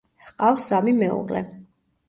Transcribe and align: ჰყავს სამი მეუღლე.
ჰყავს 0.29 0.65
სამი 0.71 0.95
მეუღლე. 1.03 1.45